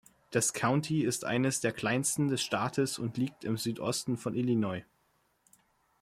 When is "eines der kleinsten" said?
1.25-2.27